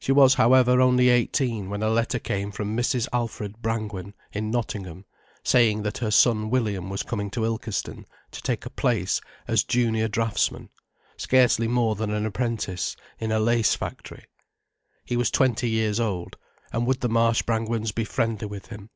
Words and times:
She 0.00 0.10
was, 0.10 0.34
however, 0.34 0.80
only 0.80 1.08
eighteen 1.08 1.70
when 1.70 1.80
a 1.80 1.88
letter 1.88 2.18
came 2.18 2.50
from 2.50 2.76
Mrs. 2.76 3.06
Alfred 3.12 3.62
Brangwen, 3.62 4.12
in 4.32 4.50
Nottingham, 4.50 5.04
saying 5.44 5.84
that 5.84 5.98
her 5.98 6.10
son 6.10 6.50
William 6.50 6.90
was 6.90 7.04
coming 7.04 7.30
to 7.30 7.44
Ilkeston 7.44 8.06
to 8.32 8.42
take 8.42 8.66
a 8.66 8.70
place 8.70 9.20
as 9.46 9.62
junior 9.62 10.08
draughtsman, 10.08 10.70
scarcely 11.16 11.68
more 11.68 11.94
than 11.94 12.10
apprentice, 12.26 12.96
in 13.20 13.30
a 13.30 13.38
lace 13.38 13.76
factory. 13.76 14.24
He 15.04 15.16
was 15.16 15.30
twenty 15.30 15.70
years 15.70 16.00
old, 16.00 16.36
and 16.72 16.84
would 16.84 16.98
the 16.98 17.08
Marsh 17.08 17.42
Brangwens 17.42 17.92
be 17.94 18.02
friendly 18.04 18.48
with 18.48 18.66
him. 18.66 18.90